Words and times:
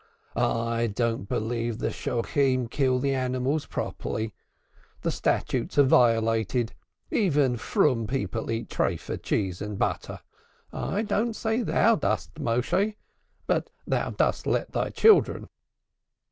I 0.35 0.87
don't 0.87 1.29
believe 1.29 1.77
the 1.77 1.91
Shochetim 1.91 2.71
kill 2.71 2.97
the 2.97 3.13
animals 3.13 3.67
properly; 3.67 4.33
the 5.03 5.11
statutes 5.11 5.77
are 5.77 5.83
violated; 5.83 6.73
even 7.11 7.55
pious 7.55 8.07
people 8.07 8.49
eat 8.49 8.67
tripha 8.67 9.21
cheese 9.21 9.61
and 9.61 9.77
butter. 9.77 10.19
I 10.73 11.03
don't 11.03 11.35
say 11.35 11.61
thou 11.61 11.97
dost, 11.97 12.33
Méshe, 12.33 12.95
but 13.45 13.69
thou 13.85 14.09
lettest 14.17 14.71
thy 14.71 14.89
children." 14.89 15.49